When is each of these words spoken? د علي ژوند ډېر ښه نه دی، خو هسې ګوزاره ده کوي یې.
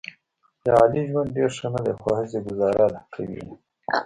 د 0.63 0.65
علي 0.79 1.01
ژوند 1.09 1.33
ډېر 1.37 1.51
ښه 1.57 1.67
نه 1.73 1.79
دی، 1.85 1.93
خو 2.01 2.09
هسې 2.19 2.39
ګوزاره 2.45 2.85
ده 2.93 3.01
کوي 3.13 3.37
یې. 3.45 3.51